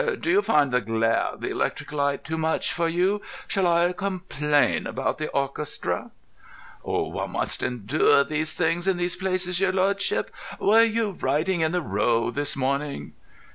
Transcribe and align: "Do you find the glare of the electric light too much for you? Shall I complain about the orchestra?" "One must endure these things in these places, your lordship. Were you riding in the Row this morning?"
"Do 0.19 0.31
you 0.31 0.41
find 0.41 0.71
the 0.71 0.81
glare 0.81 1.25
of 1.33 1.41
the 1.41 1.51
electric 1.51 1.91
light 1.91 2.23
too 2.23 2.39
much 2.39 2.73
for 2.73 2.89
you? 2.89 3.21
Shall 3.47 3.67
I 3.67 3.93
complain 3.93 4.87
about 4.87 5.19
the 5.19 5.27
orchestra?" 5.27 6.09
"One 6.81 7.33
must 7.33 7.61
endure 7.61 8.23
these 8.23 8.53
things 8.53 8.87
in 8.87 8.97
these 8.97 9.15
places, 9.15 9.59
your 9.59 9.73
lordship. 9.73 10.33
Were 10.59 10.81
you 10.81 11.11
riding 11.21 11.61
in 11.61 11.71
the 11.71 11.83
Row 11.83 12.31
this 12.31 12.55
morning?" 12.55 13.13